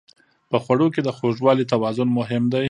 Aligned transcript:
په 0.51 0.57
خوړو 0.63 0.87
کې 0.93 1.01
د 1.03 1.09
خوږوالي 1.17 1.65
توازن 1.73 2.09
مهم 2.19 2.43
دی. 2.51 2.59